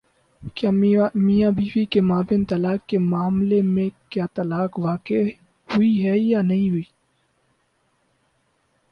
کسی 0.55 0.69
میاں 1.15 1.51
بیوی 1.57 1.83
کے 1.85 2.01
مابین 2.01 2.45
طلاق 2.45 2.87
کے 2.89 2.97
مألے 3.11 3.61
میں 3.73 3.89
کیا 4.09 4.25
طلاق 4.35 4.79
واقع 4.79 5.21
ہوئی 5.69 5.93
ہے 6.05 6.17
یا 6.19 6.41
نہیں 6.41 6.69
ہوئی؟ 6.69 6.83